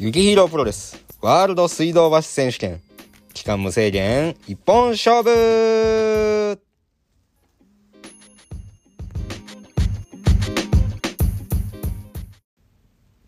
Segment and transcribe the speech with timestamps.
[0.00, 2.80] 雪ヒーロープロレスワールド水道橋選手権
[3.34, 6.60] 期間無制限一本勝負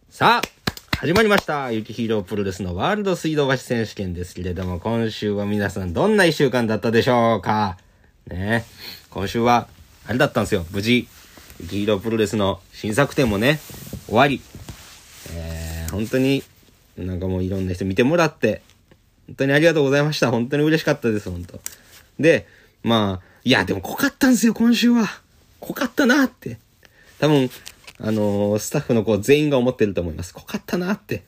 [0.09, 7.79] さあ始まりました雪ヒーロープロレスのワールド水道橋選手権ですけれども今週は皆さんどんな一週間だったでしょうか
[8.29, 8.65] ね
[9.11, 9.67] 今週は
[10.07, 11.09] あれだったんですよ無事
[11.59, 13.59] 雪ヒーロープロレスの新作展もね
[14.07, 14.41] 終わり
[15.33, 16.43] えー、本当に
[17.05, 18.63] なんかもういろんな人見てもらって、
[19.27, 20.31] 本当にありがとうございました。
[20.31, 21.61] 本当に嬉しかったです、本当。
[22.19, 22.47] で、
[22.83, 25.09] まあ、いや、でも濃かったんですよ、今週は。
[25.61, 26.59] 濃かったなって。
[27.19, 27.51] 多分、
[27.99, 30.35] あのー、スタッフの子全員が思ってると思います。
[30.35, 31.23] 濃かったなって。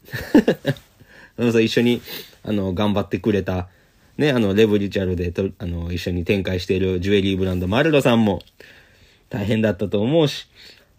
[1.38, 2.02] 一緒に、
[2.42, 3.68] あの、頑張ってくれた、
[4.16, 8.42] ね、あの、レブリチャルでと、あの、一緒に展開しているジュエリーブランドマルロさんも
[9.28, 10.46] 大変だったと思うし、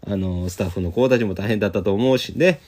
[0.06, 2.60] あの、スタッフの子たちも大変だったと思うし、で、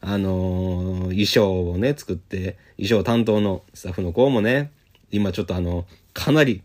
[0.00, 4.70] あの、衣装をね、作って、衣装担当のスタッフの子もね、
[5.10, 6.62] 今ちょっとあの、かなり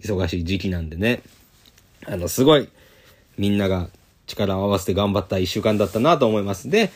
[0.00, 1.22] 忙しい時期なんでね、
[2.06, 2.68] あの、すごい、
[3.36, 3.88] みんなが
[4.26, 6.70] 力を合わせて頑張った一週間だったなと思います。
[6.70, 6.90] で、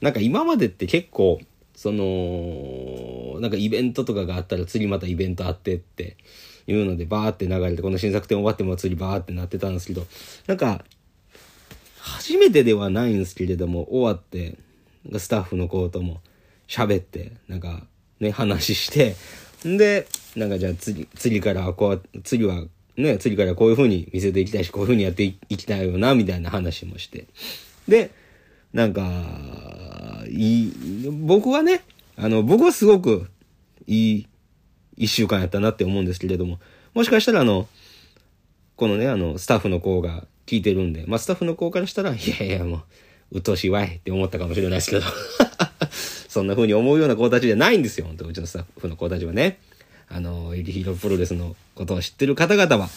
[0.00, 1.40] なんか今までって結構、
[1.74, 6.16] その、なんかイベントとかがあったら次またイベントあってって
[6.66, 10.06] いうのでバーって流れて、この新作展終わっても次バーってなってたんですけど、
[10.46, 10.84] なんか、
[11.98, 14.56] 初めてではないんですけれども、終わって、
[15.18, 16.20] スタッフの子とも
[16.68, 17.84] 喋って、なんか
[18.20, 19.16] ね、話して、
[19.66, 22.64] んで、なんかじゃあ次、次からこう、次は
[22.96, 27.26] ね、次からこういう風に見せていきたいし、こういう風にやっていきたいよな、みたいな話もして。
[27.88, 28.10] で、
[28.72, 31.82] なんか、いい、僕はね、
[32.16, 33.28] あの、僕はすごく
[33.86, 34.26] いい
[34.96, 36.60] 一週間やったなって思うんですけれども、
[36.94, 37.68] もしかしたらあの、
[38.76, 42.82] このね、あの、スタッフの子が聞いてるんで、まあ、スタッフの子からしたら、いやいや、もう、
[43.32, 45.02] うとしいわいって思ったかもしれないですけど
[46.28, 49.58] そんな風に思うような子たちじゃないんですよ、本当うちのスタッフの子たちはね。
[50.08, 52.88] あの、イリヒロプロレスのことを知ってる方々は、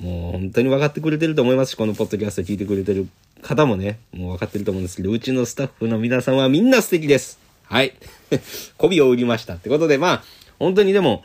[0.00, 3.06] もう本当に分かってくれてると思いますし、このポッドキャスト聞いてくれてる
[3.42, 7.38] 方もね、もう分かってると思うんですけど、うちのスタッフの皆さんはみんな素敵です。
[7.64, 7.94] はい。
[8.78, 9.54] 媚びを売りました。
[9.54, 10.24] ってことで、まあ、
[10.58, 11.24] 本当にでも、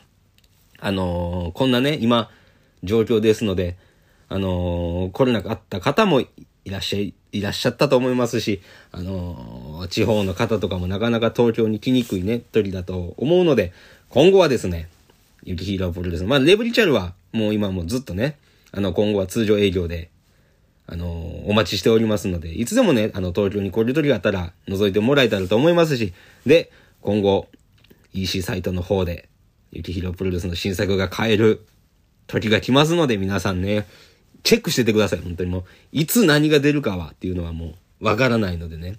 [0.78, 2.30] あのー、こんなね、今、
[2.82, 3.76] 状況ですので、
[4.28, 6.22] あのー、コロナがあった方も
[6.64, 8.60] いらっしゃい、いらっしゃったと思いますし、
[8.92, 13.72] あのー、地方の方とかもなかなか東京に来にくいね、鳥だと思うので、
[14.08, 14.88] 今後はですね、
[15.44, 16.24] ユキヒーロープロレス。
[16.24, 18.36] まあ、レブリチャルはもう今もずっとね、
[18.72, 20.10] あの、今後は通常営業で、
[20.86, 26.12] あのー、お待ちしておりますので、いつでもね、あの、東京に来る時があったら、覗いてもらえたらと思いますし、
[26.44, 27.48] で、今後、
[28.12, 29.28] EC サイトの方で、
[29.72, 31.64] ユキヒロプロレスの新作が買える
[32.26, 33.86] 時が来ますので、皆さんね、
[34.42, 35.20] チェックしててください。
[35.20, 38.96] 本当にもう、いつ何が出るかはっていうのはもう、わからないのでね。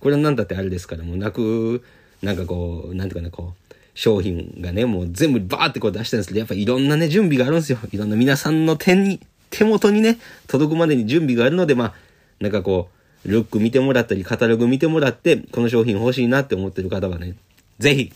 [0.00, 1.82] これは何だってあれですから、もうなく、
[2.22, 7.78] なんかこう、なんていうかな、こう、商品がね、もう全部バーってこう出してるんですけど、やっぱいろんなね、準備があるんですよ。
[7.90, 9.20] いろんな皆さんの手に、
[9.50, 11.94] 手元にね、届くまでに準備があるので、まあ、
[12.40, 12.90] なんかこ
[13.24, 17.36] う、ルック見てもらったり、カタログ見てもらって、この商品欲しいなって思ってる方はね、
[17.78, 18.12] ぜひ、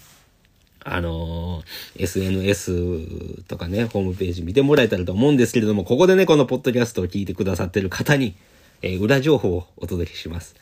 [0.82, 8.34] あのー、SNS とかね、ホームページ見てもらえたらと思うんですけれども、ここでね、このポッドキャストを聞いてくださってる方に、
[8.82, 10.54] えー、裏情報をお届けします。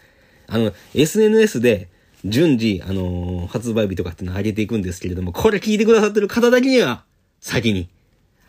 [0.49, 1.89] あの、SNS で
[2.25, 7.05] 順次、あのー、発売日とかっていうのを上げていくんですけれども、これ聞いてくださってる方だけには、
[7.41, 7.89] 先に、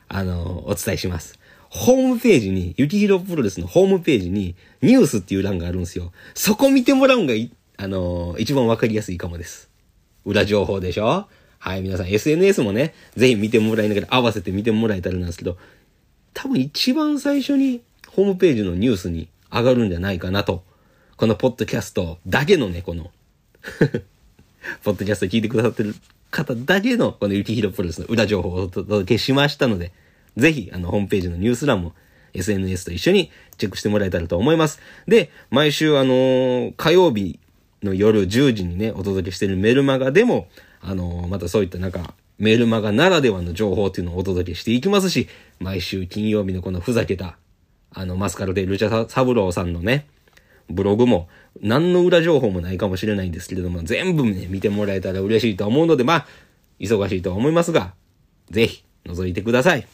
[0.08, 1.38] あのお伝えします。
[1.70, 6.12] ホームページに、ゆきひろプロレスのホームページに、ニュースっていう欄があるんですよ。
[6.34, 7.34] そこ見てもらうんが
[7.78, 9.70] あの一番わかりやすいかもです。
[10.26, 11.28] 裏情報でしょ？
[11.60, 15.58] はい、皆さん SNS もね、ぜひ見てもらいながら合わせて見てもらえたらなんですけど、
[16.34, 20.64] 多分一番最初にホームページのニュースに上がるんじゃないかなと。
[21.18, 23.12] このポッドキャストだけのね、この
[24.84, 25.96] ポッドキャスト聞いてくださってる
[26.32, 29.92] 方だけのこの雪広プロレスの裏情報をお届けしましたので、
[30.38, 31.94] ぜひあのホームページのニュース欄も
[32.34, 34.80] SNS と一緒にチェックしてもらえたらと思います。
[35.08, 37.38] で、毎週あのー、火曜日
[37.84, 40.48] の夜10時にね、お届けしてるメルマガでも、
[40.82, 45.28] あの、またそういったなんか、メルマガならではの情報っていうのをお届けしていきますし、
[45.60, 47.38] 毎週金曜日のこのふざけた、
[47.92, 50.08] あの、マスカルでルチャサブローさんのね、
[50.70, 51.28] ブログも、
[51.62, 56.28] 何の裏情報もないかもしれないんですけれども、全部ね、見てもらえたら嬉しいと思うので、まあ、
[56.80, 57.94] 忙しいとは思いますが、
[58.52, 59.88] ぜひ、覗いてください。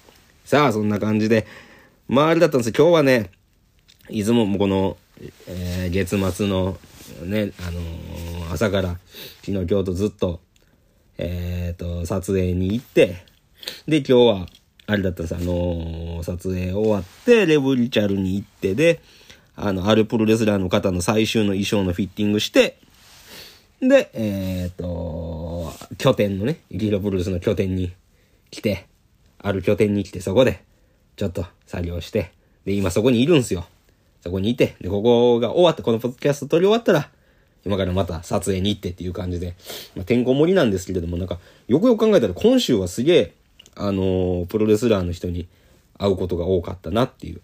[0.43, 1.47] さあ、そんな感じで、
[2.07, 3.31] まあ、あれだったんです今日はね、
[4.09, 4.97] いつもこの、
[5.47, 6.77] えー、月末の
[7.23, 8.99] ね、あのー、朝から、
[9.41, 10.41] 昨日今日とずっと、
[11.17, 13.25] えっ、ー、と、撮影に行って、
[13.87, 14.47] で、今日は、
[14.87, 19.01] あれだったんです、あのー、撮影終わって、レブリチャルに行って、で、
[19.55, 22.77] あの、アルプロレスラーの方の最終の衣装のフィッティングして、
[23.81, 27.93] で、えっ、と、拠点のね、イキヒロプロレスの拠点に
[28.51, 28.87] 来て、
[29.39, 30.63] ある拠点に来て、そこで、
[31.15, 32.31] ちょっと作業して、
[32.65, 33.65] で、今そこにいるんすよ。
[34.21, 37.09] そこにいて、で、ここが終わって、このポッドキャスト撮り終わったら、
[37.65, 39.55] 今からまた撮影に行ってっていう感じで、
[39.95, 43.33] まあ、てんこ盛りなんですけれども、なんか、よくよく考えたら今週はすげえ、
[43.75, 45.47] あのー、プロレスラーの人に
[45.97, 47.41] 会うことが多かったなっていう。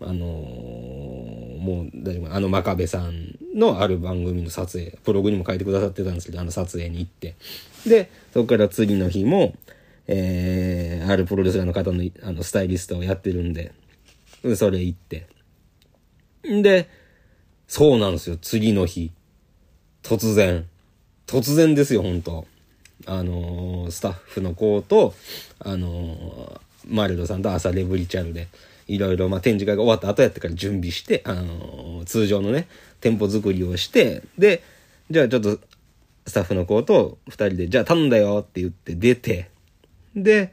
[0.00, 2.34] あのー、もう、大丈夫。
[2.34, 7.36] あの、真壁さんのある番組の撮影、ブログにも書いてくださってたんですけど、あの撮影に行って。
[7.86, 9.54] で、そこから次の日も、
[10.06, 13.72] えー、あるプロレスラーの方のあのスタイリストをやってるんで、
[14.56, 15.26] それ行って。
[16.46, 16.90] んで、
[17.66, 19.12] そうなんですよ、次の日。
[20.04, 20.66] 突然。
[21.26, 22.46] 突然ですよ、本当
[23.06, 25.14] あのー、スタッフの子と、
[25.58, 28.48] あのー、マルドさんと朝レブリチャルで、
[28.86, 32.68] いろいろ、まあ、展示会が終わった後やってから準備して、あのー、通常のね、
[33.00, 34.62] 店舗作りをして、で、
[35.10, 35.58] じゃあちょっと、
[36.26, 39.50] スタッフの子と二人で、じゃあ頼んだよって言って出て、
[40.14, 40.52] で、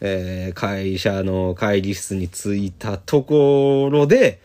[0.00, 4.40] えー、会社の会議室に着いたところで、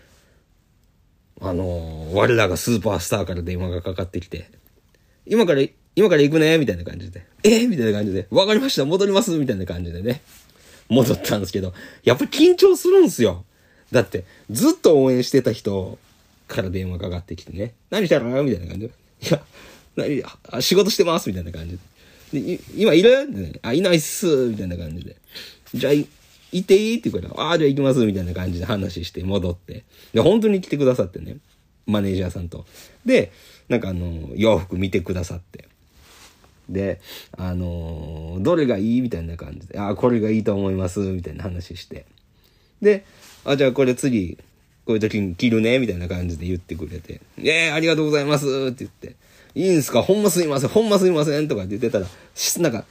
[1.41, 4.49] あのー、我らがスーパースターから電話がかかってきて、
[5.25, 5.61] 今から、
[5.95, 7.25] 今から行くねみたいな感じで。
[7.43, 8.27] えみたいな感じで。
[8.29, 10.21] わかりました戻りますみたいな感じでね。
[10.87, 11.73] 戻ったんですけど、
[12.03, 13.43] やっぱり緊張するんすよ。
[13.91, 15.97] だって、ずっと応援してた人
[16.47, 17.73] から電話かかってきてね。
[17.89, 18.43] 何したの？
[18.43, 18.93] みたいな感じで。
[19.27, 19.41] いや、
[19.95, 20.23] 何？
[20.51, 21.79] あ、仕事してますみたいな感じ
[22.33, 22.57] で。
[22.57, 25.15] で、今いる、あ、いないっすみたいな感じで。
[25.73, 25.93] じゃあ、
[26.51, 29.83] 行っていいって言うから、ああ、じゃあ行きますみたいな感じで話して戻って。
[30.13, 31.37] で、本当に来てくださってね。
[31.87, 32.65] マネージャーさんと。
[33.05, 33.31] で、
[33.69, 35.67] なんかあの、洋服見てくださって。
[36.69, 37.01] で、
[37.37, 42.05] あのどれがいいみたいな感じで、あ、これがいいと思います、みたいな話して。
[42.81, 43.03] で、
[43.43, 44.37] あ、じゃあこれ次、
[44.85, 49.15] こういう時に着るね、みたいな感じで言ってくれて、ええー、ありがとうございます、って言って、
[49.53, 50.01] いいんすか？
[50.01, 52.07] ほんますいません、ほんますいません、とかって言ってたら、
[52.59, 52.85] なんか、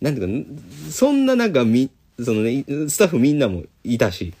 [0.00, 0.60] なんていうか、
[0.90, 4.34] そんななんかみ、そのね、スタッフみんなもいたし、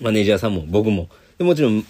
[0.00, 1.08] マネージャーさんも僕も、
[1.38, 1.84] でもちろん、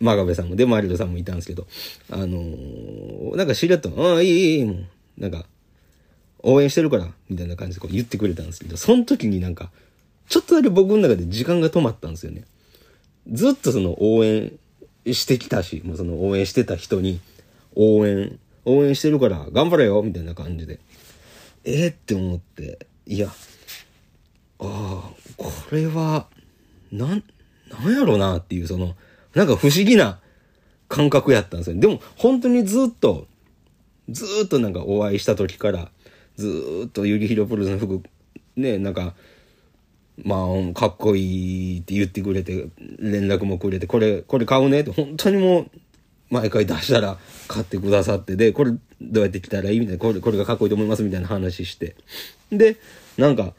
[0.00, 1.66] 真壁さんも、で、マリロさんもいたんですけど、
[2.10, 4.86] あのー、なんかしれっと、ああ、いい、いい、もう、
[5.18, 5.46] なんか、
[6.42, 9.70] 応援してるから、みたいな感じでこう言ってくれたんですけど、その時になんか、
[10.28, 12.44] ちょっとだけ僕の中で時間が止まったんですよね。
[13.30, 14.52] ずっとその応援
[15.06, 17.20] してきたし、もうその応援してた人に、
[17.74, 20.78] 応援、応援してるから頑張れよみたいな感じで。
[21.64, 23.32] ええー、って思って、いや、
[24.58, 26.26] ああ、これは、
[26.92, 27.22] なん、
[27.70, 28.94] なんやろなっていう、その、
[29.34, 30.20] なんか不思議な
[30.88, 31.78] 感覚やったんですよ。
[31.78, 33.26] でも、本当にずっと、
[34.08, 35.90] ずっとなんかお会いした時から、
[36.36, 38.02] ずっとゆりひろプロレスの服、
[38.56, 39.14] ね、なんか、
[40.22, 42.68] まあ、かっこいいって言ってくれて、
[42.98, 45.70] 連絡もくれて、これ、これ買うねって、本当にもう、
[46.30, 51.96] 毎回出したら買ってくださってで、これどうやって着たらいいみたいな、これ、これがかっこいいと思いますみたいな話して。
[52.50, 52.76] で、
[53.18, 53.54] なんか、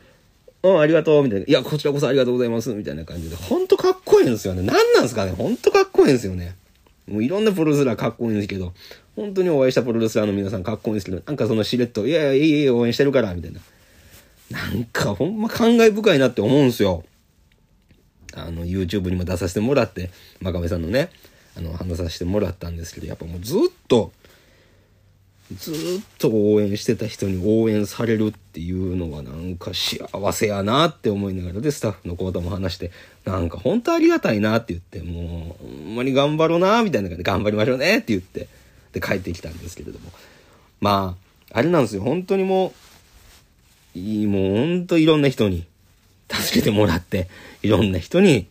[0.74, 1.46] うん、ありがとうみたいな。
[1.46, 3.36] いや、こちらこそありがとうございますみたいな感じで。
[3.36, 4.64] ほんとかっこいいんですよね。
[4.64, 6.56] 何なんですかねほんとかっこいいんですよね。
[7.08, 8.74] もういろんなプロレスラーかっこいいんですけど、
[9.16, 13.62] 本当にお会いしたプロレスラーの皆さんかっこいいんですけど、なんかそのしれっと、いやいや、いいいい応援してるから、みたいな。
[14.52, 17.04] なんかほんま感慨深いなって思うんですよ。
[18.34, 20.10] あの、YouTube にも出させてもらって、
[20.42, 21.10] 真壁さんのね、
[21.58, 24.12] あの、話させてもらったんですけど、やっぱもうずっと、
[25.56, 25.76] ずっ
[26.18, 32.92] と応援してた人に応援されるっていうのがなんか幸せやなって思いながらで、スタッフの子とも話して、
[33.26, 38.50] なんか本当ありがたいなって言って、もう、ほんまに頑張ろうなみたいな感じで頑張りましょうねって言って、
[38.92, 40.12] で帰ってきたんですけれども。
[40.82, 41.16] ま
[41.52, 42.02] あ、あれなんですよ。
[42.02, 42.74] 本当にも
[43.96, 45.66] う、いい、もう本当いろんな人に
[46.30, 47.30] 助けてもらって、
[47.64, 48.48] いろんな人に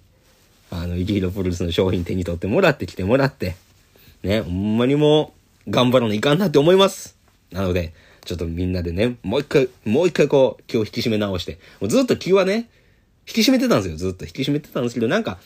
[0.71, 3.57] あの、イキヒロプロレスの商品手に取ってもらって来てもらって、
[4.23, 5.36] ね、ほんまにもう、
[5.69, 7.17] 頑張らないかんなって思います。
[7.51, 7.93] なので、
[8.25, 12.69] ちょっとみんなでね、もう一回、もう一回こう、今日引き締め直して、もうずっと気はね、
[13.29, 13.97] 引き締めてたんですよ。
[13.97, 15.39] ずっと引き締めてたんですけど、なんか、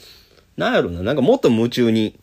[0.57, 2.19] なんやろな、なんかもっと夢中に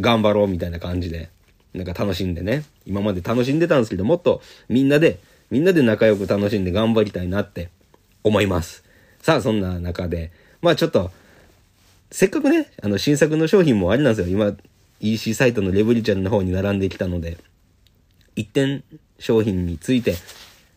[0.00, 1.30] 頑張ろうみたいな感じで、
[1.74, 5.18] なんか楽しんでね、今まで楽しんでたんですけど、もっとみんなで、
[5.50, 7.70] みんなで仲良く楽しんで頑張りたいなって
[8.24, 8.84] 思います。
[9.20, 11.10] さあ、そんな中で、まあちょっと、
[12.10, 14.34] せっかくね、あの、新作の商品もあれなんですよ。
[14.34, 14.54] 今、
[15.02, 17.36] EC サイトのレブリちゃんの方に並んできたので、
[18.36, 18.84] 一点
[19.18, 20.14] 商品について、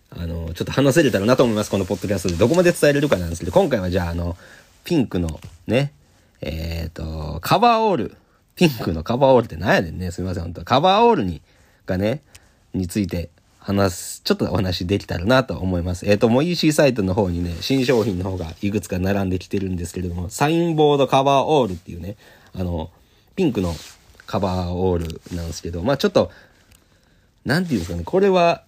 [0.10, 1.72] あの、ちょっと話せれたらなと思います。
[1.72, 2.36] このポッドキャストで。
[2.36, 4.36] どこまで伝えれるかなんですけど、今回はじゃあ、あの、
[4.84, 5.94] ピンクのね、
[6.42, 8.16] えっ、ー、と、カバーオール。
[8.56, 10.12] ピンクのカバーオールって何やねんね。
[10.12, 11.42] すみません、本当カバーオールに、
[11.86, 12.22] がね、
[12.74, 13.30] について
[13.60, 16.06] 話す、ちょっとお話できたらなと思います。
[16.06, 22.16] えっ、ー、と、もう EC サイトの方にね、新商品の方がいくつか並んできてるんですけれども、サインボードカバーオールっていうね、
[22.54, 22.92] あの、
[23.36, 23.76] ピンクの
[24.26, 26.32] カバーオールなんですけど、まあちょっと、
[27.46, 28.64] なんていうんですかね、これは、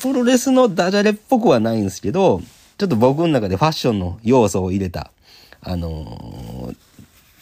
[0.00, 2.40] プロレスのダジャレっぽくはないんですけど、
[2.78, 5.10] ちょっと僕の中でファッションの要素を入れた、
[5.60, 6.76] あのー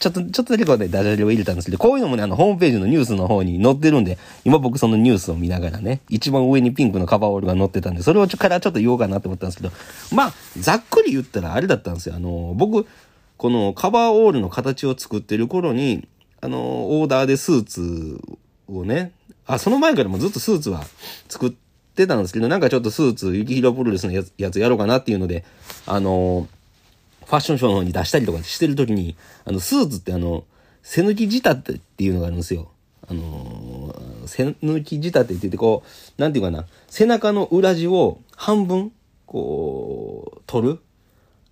[0.04, 9.73] ちょっと、ちょっとだけこうね、ダジャレを入れたんですけど、こういうのもね、あの、ホームページのニュースの方に載ってるんで、今僕そのニュースを見ながらね、一番上にピンクのカバーオールが載ってたんで、それをちょからちょっと言おうかなって思ったんですけど、
[10.14, 12.16] まあ、ざっくり言ったらあれだったんですよ。
[12.16, 12.87] あの、僕、
[13.38, 16.06] このカバーオールの形を作ってる頃に、
[16.44, 16.58] あの、
[17.00, 18.20] オーダーでスーツ
[18.68, 19.12] をね、
[19.46, 20.84] あ、その前からもずっとスーツは
[21.26, 21.52] 作っ
[21.96, 25.42] てたんですけど、なんかちょっとスーツ、雪広プロレスのやつやつやろうかなっていうので、
[25.86, 26.46] あの、
[27.24, 30.44] ファッションショーの方に出したりとかしてる時に、あの、スーツってあの、
[30.82, 32.68] 背抜き仕立てっていうのがあるんですよ。
[33.08, 33.96] あの、
[34.26, 35.82] 背抜き仕立てって言ってこ
[36.18, 38.92] う、なんていうかな、背中の裏地を半分、
[39.24, 40.78] こう、取る。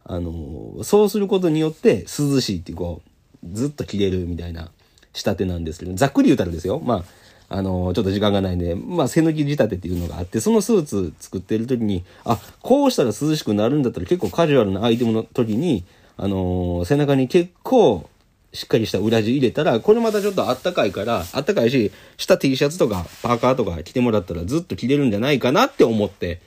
[0.04, 3.00] あの、そうすることによって涼しいって、こ
[3.42, 4.70] う、ずっと着れるみたいな
[5.12, 6.80] 仕立てなんですけど、ざっくり言うたらですよ。
[6.80, 7.04] ま
[7.48, 15.84] あ、あのー、ちょっと時間がないんで、まあ、背抜き仕立てっていうのがあって、そのスーツ作ってる時に、あ、こうしたら涼しくなるんだったら結構カジュアルなアイテムの時に、
[16.16, 18.08] あの背中に結構
[18.52, 26.40] しっかりした裏地入れたら、これまたちょっとあったかいから、あったかいし、下 T シャツとかパーカーとか着てもらったらずっと着れるんじゃないかなって思って、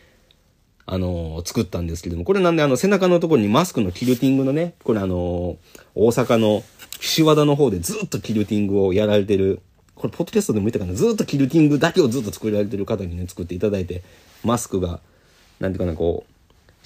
[0.87, 5.57] あの、作ったんですけども、これなんであの背中のところにマスクのキルティングのね、これあの、
[5.95, 6.63] 大阪の
[6.99, 9.61] 岸和田の方でずっとキルティングをやられてる、
[9.95, 14.03] これポッドキャストでも言ったかな、ずっとキルティングだけをずっと作られてる方にね、作っていただいて、
[14.43, 14.99] マスクが、
[15.59, 16.35] なんていうかな、こう、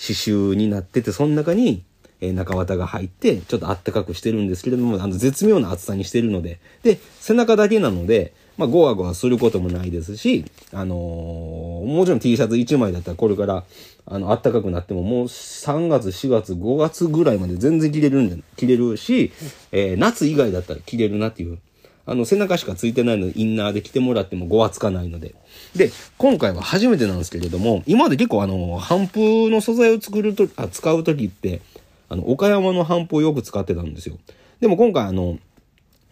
[0.02, 1.84] 刺繍になってて、その中に、
[2.22, 13.64] え中綿が入って、ちょっとあったかくしてるんですけれども、あの、絶妙な厚さにしてるので、で、背中だけなので、まあ、ゴワゴワすることもないですし、あのー、もちろん T シャツ1枚だったらこれから、
[14.06, 19.32] あの、暖かくなっても、もう3月、4月、5月ぐらいまで全然着れるんで、着れるし、
[19.72, 21.58] えー、夏以外だったら着れるなっていう。
[22.06, 25.36] あの、背中しかついてないので、インナーで着てもらってもごわつかないので。
[25.74, 31.62] で、今回は初めてなんですけれども、今まで結構あの、帆布の素材を作ると、あ、使うときって、
[32.10, 34.18] あの、岡山の帆布をよく使ってたんですよ。
[34.60, 35.38] でも今回あの、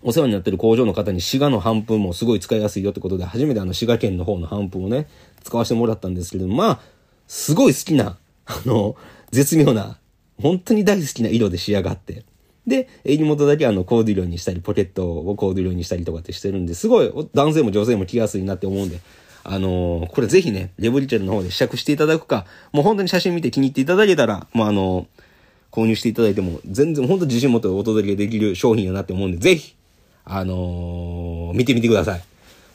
[0.08, 5.10] お世話になってる工場の方に滋賀の帆布もすごい使いやすいよってことで、初めてあの滋賀県の方の帆布をね、
[5.44, 6.80] 使わせてもらったんですけど、まあ、
[7.28, 8.96] すごい好きな、あの、
[9.32, 10.00] 絶妙な、
[10.42, 12.24] 本当に大好きな色で仕上がって。
[12.66, 19.02] で、襟元だけあのコーデュロイにしたり、ポケットをコーデュロイにしたりとかってしてるんで、すごい男性も女性も着やすいなって思うんで、
[19.44, 25.24] あのー、これぜひね、レボリチェルの方で試着していただくか、もう本当に写真見て気に入っていただけたら、もうあのー
[25.72, 29.76] 購入していただいても、全然本当自信持ってお届けできる商品やなって思うんで、ぜひ、
[30.29, 32.24] あのー、見てみてください。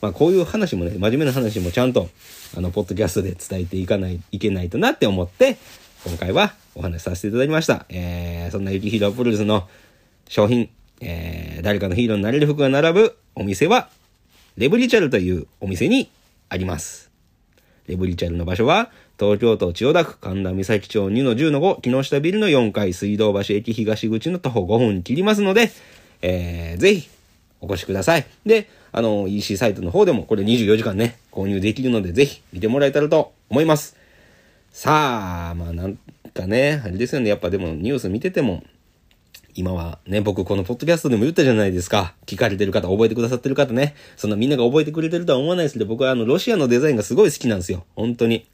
[0.00, 2.08] まあこういう話もね、真面目な話もちゃんと、
[2.56, 5.58] あの、ポッドキャストで伝えていかない、いけないとなって思って、
[6.04, 7.84] 今回はお話しさせていただきました。
[7.90, 9.68] えー、そんなユキヒロプロレスの
[10.28, 13.90] 商品、えー、誰かのヒーローになれる服が並ぶお店は、
[14.56, 16.10] レブリチャルというお店に
[16.48, 17.10] あります。
[17.86, 25.70] レブリチャルの場所は、東京都千代田区神田三崎町2の10の5、木下ビルの4階水道橋駅東口の徒歩5分切りますので、
[26.22, 27.08] えー、ぜひ
[27.62, 28.26] お越しください。
[28.44, 33.96] で、あの、EC サイトの方でもこれ24時間ね、購入できるので、ぜひ見てもらえたらと思います。
[34.72, 35.98] さあ、まあなん
[36.34, 38.64] かね、あれですよね、やっぱでもニュース見てても、
[39.54, 42.14] 今はね、僕このポッドキャストでも言ったじゃないですか。
[42.26, 43.94] 聞かれてる方、覚えてくださってる方ね。
[44.16, 47.84] そんなみんなが覚えてくれてるとは思わないですけど、僕はあの、ロシアのデザインがすごい好きなんですよ。
[47.94, 48.46] 本当に。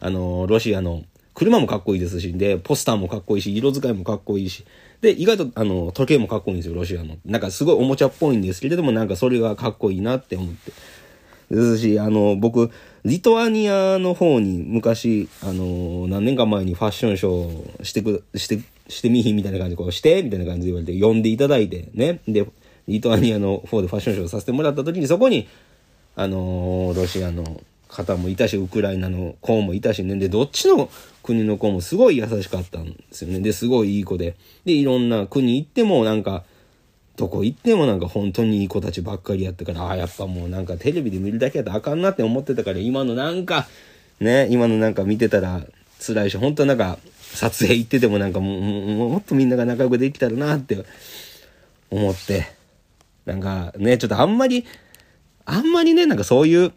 [0.00, 1.04] あの、ロシアの
[1.40, 4.66] 車もかっこいいですし、で、ポスターもかっこいいし、色使いもかっこいいし、
[5.00, 7.16] で、意外と、あの、時計もかっこいいんですよ、ロシアの。
[7.24, 10.72] なんかすごいおもちゃっぽいんですけれども、なんかそれがかっこいいなって思って。
[11.50, 12.70] ですし、あの、僕、
[13.06, 22.20] リトアニアの方に昔、あの、何年か前にファッションショーしてく、して、してみひんみたいな感じで、こうして、みたいな感じで言われて、呼んでいただいて、ね。
[22.28, 22.46] で、
[22.86, 25.48] リトアニアの方でファッションショーさせてもらった時に、そこに、
[26.16, 30.16] あの、ロシアの方もいたし、ウクライナの子もいたしね。
[30.16, 30.88] で、どっちの
[31.22, 33.40] 国の子もすごい優しかったんですよね。
[33.40, 34.36] で、すごいいい子で。
[34.64, 36.44] で、いろんな国行ってもなんか、
[37.16, 43.66] どこ行ってもなんか本当にいい子たちばっかりやったから、ああ、やっぱもうなんかテレビで見るだけやったらあかんなって思ってたから、今のなんか、
[44.20, 45.66] ね、今のなんか見てたら
[46.00, 46.98] 辛いし、本当なんか
[47.34, 50.82] 撮影行っててもなんかもう、もっとみんなが仲良くできたらなって
[51.90, 52.46] 思って、
[53.26, 54.64] なんかね、ちょっとあんまり、
[55.44, 56.72] あんまりね、なんかそういう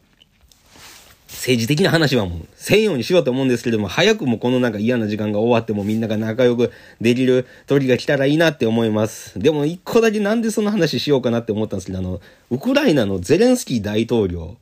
[1.34, 6.72] 政治的な話はもうせんようにしようと思うんですけども、早くもこのなんか嫌な時間が終わってもみんなが仲良く
[7.02, 9.38] できる時が来たらいいなって思います。
[9.40, 14.58] でも一個だけなんでその話しようかなって思ったんですけど、あの、ウクライナのゼレンスキー大統領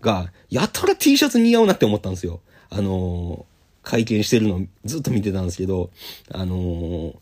[0.00, 2.40] が、やたら T シャツ似合うなって思ったんですよ。
[2.68, 5.90] あのー、会見してるのずっと見てたんですけど、
[6.32, 7.14] あのー、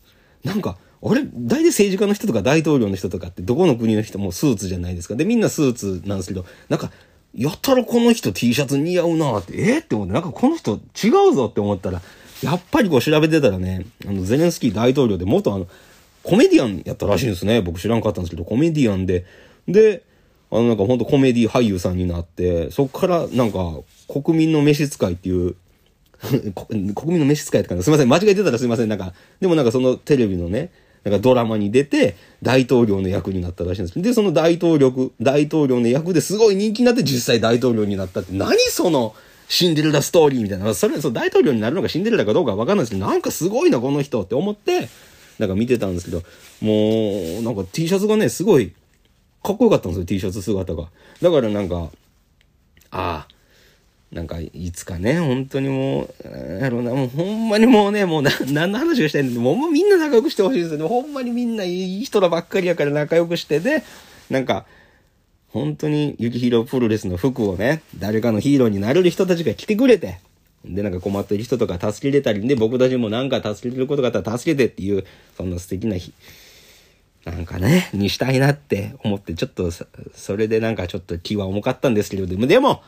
[0.43, 1.21] なんか、あれ？
[1.23, 5.15] 大体政治家の人とか大統領の人とかってどこの国の人もスーツじゃないですか。
[5.15, 6.91] で、みんなスーツなんですけど、なんか、
[7.35, 12.01] やったらこの人 T シャツ似合うなって、え、って思って、なんかこの人違うぞって思ったら、
[12.41, 15.67] やっぱりこう調べてたらね、あの、ゼレンスキー大統領で元あの、
[16.23, 17.61] コメディアンやったらしいんですね。
[17.61, 19.25] 僕知らんかったんですけど、コメディアンで。
[19.67, 20.03] で、
[20.49, 25.55] あの、なんかほんとコメディ俳優さんになって、そっからなんか、国民の召使いっていう
[26.95, 28.89] 国民の召使いってかなすいません、間違えてたらすいません。
[28.89, 30.71] なんか、でもなんかそのテレビのね、
[31.05, 39.15] なんかドラマに出て、大統領の役になったらしいんですで、その大統領、大統領の役ですごい人気になって実際大統領になったって、何その、
[39.47, 40.73] シンデレラストーリーみたいな。
[40.73, 44.89] それ、そう、大統領になるのかシンデレラかどうかわかんないですけど、なんかすごいな、この人って思って、
[45.37, 46.23] なんか見てたんですけど、
[46.61, 48.73] もう、なんか T シャツがね、すごい、
[49.43, 50.89] かっこよかったんですよ、T シャツ姿が。
[51.21, 51.91] だからなんか、
[52.89, 53.34] ああ、
[54.11, 60.87] なんか、いつかね、本当にもう、やろうな、もうほんまにもうね、もうな、何の話がしたいんで、もうみんな仲良くしてほしいですよね。
[60.87, 63.83] ほんまにみんないい人らばっかりやから仲良くしてで、
[64.29, 64.65] なんか、
[65.49, 70.19] 本当に、ユキヒロプロレスの服をね、誰かのヒーローになれる人たちが来てくれて、
[70.65, 75.05] で、なんか困ってる人とか助けれたり、で、僕たちもなんか助けれることがあったら助けてっていう、
[75.37, 76.13] そんな素敵な日、
[77.25, 79.71] なんかね、にしたいなって思って、ちょっと、
[80.13, 82.83] それでなんかちょっと気は重かったんですけれど、も、でも、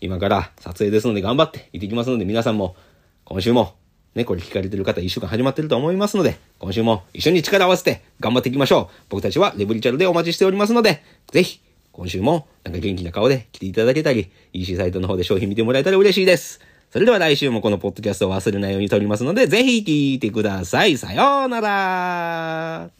[0.00, 2.76] 今から撮影ですので頑張って行ってきますので、皆さんも、
[3.24, 3.74] 今週も、
[4.14, 8.94] ね、これ聞かれてる方、一週間始まってると思いますので、今週も一緒に力を合わせて頑張っていきましょう。
[9.08, 11.60] 僕たちはレブリチャルでお待ちしておりますので、ぜひ、
[11.92, 16.60] 今週もなんか元気な顔で来ていただけたり、EC サイトの方で商品見てもらえたら嬉しいです。
[16.90, 20.96] それでは来週もこのポッドキャストを忘れないように撮りますので、ぜひ聞いてください。
[20.98, 22.90] さようなら